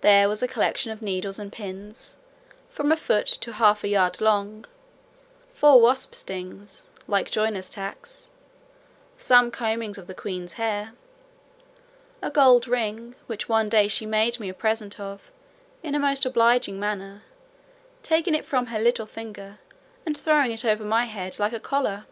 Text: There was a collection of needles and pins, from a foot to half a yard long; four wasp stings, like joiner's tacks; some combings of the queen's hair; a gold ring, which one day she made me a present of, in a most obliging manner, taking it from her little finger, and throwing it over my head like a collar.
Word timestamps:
There 0.00 0.28
was 0.28 0.44
a 0.44 0.46
collection 0.46 0.92
of 0.92 1.02
needles 1.02 1.40
and 1.40 1.50
pins, 1.52 2.18
from 2.68 2.92
a 2.92 2.96
foot 2.96 3.26
to 3.26 3.54
half 3.54 3.82
a 3.82 3.88
yard 3.88 4.20
long; 4.20 4.64
four 5.52 5.80
wasp 5.80 6.14
stings, 6.14 6.88
like 7.08 7.32
joiner's 7.32 7.68
tacks; 7.68 8.30
some 9.18 9.50
combings 9.50 9.98
of 9.98 10.06
the 10.06 10.14
queen's 10.14 10.52
hair; 10.52 10.92
a 12.22 12.30
gold 12.30 12.68
ring, 12.68 13.16
which 13.26 13.48
one 13.48 13.68
day 13.68 13.88
she 13.88 14.06
made 14.06 14.38
me 14.38 14.48
a 14.48 14.54
present 14.54 15.00
of, 15.00 15.32
in 15.82 15.96
a 15.96 15.98
most 15.98 16.24
obliging 16.24 16.78
manner, 16.78 17.22
taking 18.04 18.36
it 18.36 18.44
from 18.44 18.66
her 18.66 18.78
little 18.78 19.04
finger, 19.04 19.58
and 20.06 20.16
throwing 20.16 20.52
it 20.52 20.64
over 20.64 20.84
my 20.84 21.06
head 21.06 21.40
like 21.40 21.52
a 21.52 21.58
collar. 21.58 22.06